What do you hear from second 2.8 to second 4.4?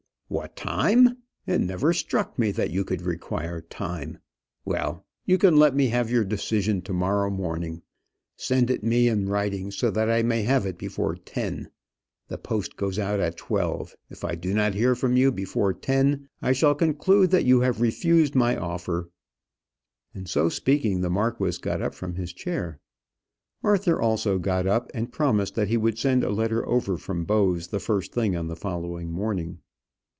could require time.